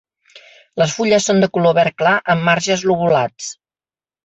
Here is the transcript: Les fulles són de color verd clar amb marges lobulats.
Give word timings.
Les 0.81 0.95
fulles 0.99 1.27
són 1.31 1.43
de 1.43 1.51
color 1.59 1.77
verd 1.81 1.97
clar 2.03 2.15
amb 2.35 2.49
marges 2.51 2.87
lobulats. 2.93 3.55